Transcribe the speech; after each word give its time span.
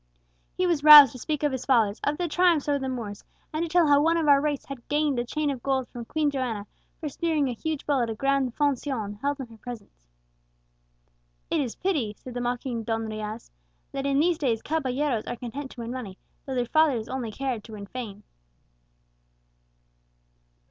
He 0.55 0.65
was 0.65 0.83
roused 0.83 1.11
to 1.11 1.19
speak 1.19 1.43
of 1.43 1.51
his 1.51 1.63
fathers, 1.63 2.01
of 2.03 2.17
their 2.17 2.27
triumphs 2.27 2.67
over 2.67 2.79
the 2.79 2.89
Moors, 2.89 3.23
and 3.53 3.61
to 3.63 3.69
tell 3.69 3.87
how 3.87 4.01
one 4.01 4.17
of 4.17 4.27
our 4.27 4.41
race 4.41 4.65
had 4.65 4.87
gained 4.87 5.19
a 5.19 5.23
chain 5.23 5.51
of 5.51 5.61
gold 5.61 5.87
from 5.89 6.05
Queen 6.05 6.31
Joanna 6.31 6.65
for 6.99 7.07
spearing 7.07 7.47
a 7.47 7.53
huge 7.53 7.85
bull 7.85 8.01
at 8.01 8.09
a 8.09 8.15
gran 8.15 8.51
foncion 8.51 9.19
held 9.21 9.39
in 9.39 9.45
her 9.49 9.57
presence. 9.59 10.07
'It 11.51 11.61
is 11.61 11.75
pity,' 11.75 12.15
said 12.17 12.33
the 12.33 12.41
mocking 12.41 12.81
Don 12.83 13.05
Riaz, 13.09 13.51
'that 13.91 14.07
in 14.07 14.19
these 14.19 14.39
days 14.39 14.63
caballeros 14.63 15.27
are 15.27 15.35
content 15.35 15.69
to 15.69 15.81
win 15.81 15.91
money, 15.91 16.17
though 16.47 16.55
their 16.55 16.65
fathers 16.65 17.07
only 17.07 17.29
cared 17.31 17.63
to 17.65 17.73
win 17.73 17.85
fame.' 17.85 18.23